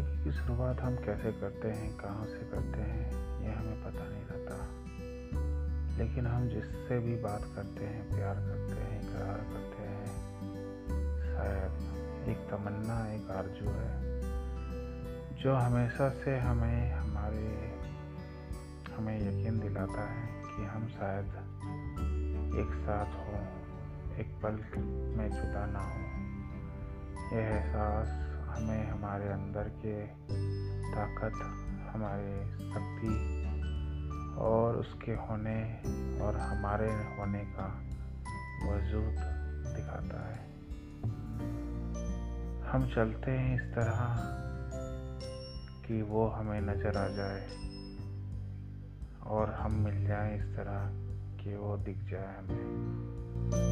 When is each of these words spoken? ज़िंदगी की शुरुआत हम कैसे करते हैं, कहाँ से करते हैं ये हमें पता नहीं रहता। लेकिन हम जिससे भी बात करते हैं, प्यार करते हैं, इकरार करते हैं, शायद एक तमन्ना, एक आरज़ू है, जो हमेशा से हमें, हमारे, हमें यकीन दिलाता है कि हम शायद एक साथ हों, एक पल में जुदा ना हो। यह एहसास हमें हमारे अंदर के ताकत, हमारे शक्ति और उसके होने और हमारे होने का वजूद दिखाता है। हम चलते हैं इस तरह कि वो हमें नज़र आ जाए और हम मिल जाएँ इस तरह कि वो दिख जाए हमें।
ज़िंदगी 0.00 0.24
की 0.24 0.32
शुरुआत 0.32 0.80
हम 0.80 0.96
कैसे 0.96 1.32
करते 1.32 1.68
हैं, 1.68 1.96
कहाँ 1.96 2.26
से 2.26 2.38
करते 2.38 2.80
हैं 2.80 3.10
ये 3.42 3.52
हमें 3.52 3.84
पता 3.84 4.04
नहीं 4.08 4.24
रहता। 4.24 4.54
लेकिन 5.98 6.26
हम 6.26 6.48
जिससे 6.48 6.98
भी 6.98 7.16
बात 7.16 7.42
करते 7.56 7.84
हैं, 7.84 8.10
प्यार 8.10 8.34
करते 8.34 8.80
हैं, 8.80 9.00
इकरार 9.02 9.38
करते 9.38 9.82
हैं, 9.82 10.06
शायद 11.24 12.28
एक 12.28 12.36
तमन्ना, 12.36 13.12
एक 13.12 13.30
आरज़ू 13.30 13.70
है, 13.70 14.20
जो 15.42 15.54
हमेशा 15.54 16.08
से 16.08 16.38
हमें, 16.38 16.92
हमारे, 16.92 17.72
हमें 18.96 19.16
यकीन 19.20 19.60
दिलाता 19.60 20.08
है 20.10 20.26
कि 20.42 20.64
हम 20.64 20.88
शायद 20.88 21.26
एक 22.54 22.74
साथ 22.86 23.06
हों, 23.06 23.44
एक 24.16 24.26
पल 24.42 24.80
में 25.16 25.30
जुदा 25.30 25.66
ना 25.66 25.78
हो। 25.78 26.00
यह 27.36 27.42
एहसास 27.42 28.29
हमें 28.60 28.90
हमारे 28.90 29.28
अंदर 29.28 29.62
के 29.62 30.06
ताकत, 30.90 31.32
हमारे 31.94 32.46
शक्ति 32.70 33.14
और 34.38 34.76
उसके 34.76 35.12
होने 35.12 35.74
और 36.20 36.36
हमारे 36.36 36.86
होने 36.86 37.38
का 37.38 37.66
वजूद 38.64 39.14
दिखाता 39.74 40.28
है। 40.28 40.38
हम 42.70 42.90
चलते 42.94 43.30
हैं 43.30 43.56
इस 43.56 43.74
तरह 43.74 44.16
कि 45.86 46.02
वो 46.02 46.28
हमें 46.28 46.60
नज़र 46.60 46.96
आ 46.96 47.08
जाए 47.08 47.48
और 49.26 49.50
हम 49.50 49.72
मिल 49.72 50.06
जाएँ 50.06 50.38
इस 50.38 50.44
तरह 50.44 50.88
कि 51.42 51.56
वो 51.56 51.76
दिख 51.76 51.98
जाए 51.98 52.38
हमें। 52.38 53.69